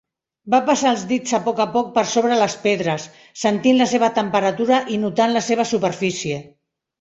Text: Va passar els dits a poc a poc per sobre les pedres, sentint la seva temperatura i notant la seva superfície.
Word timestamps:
Va 0.51 0.59
passar 0.67 0.91
els 0.93 1.01
dits 1.09 1.35
a 1.37 1.39
poc 1.47 1.59
a 1.65 1.67
poc 1.75 1.91
per 1.97 2.03
sobre 2.13 2.37
les 2.39 2.55
pedres, 2.63 3.05
sentint 3.43 3.79
la 3.83 3.87
seva 3.93 4.11
temperatura 4.17 4.81
i 4.97 4.99
notant 5.05 5.37
la 5.37 5.45
seva 5.51 5.69
superfície. 5.75 6.43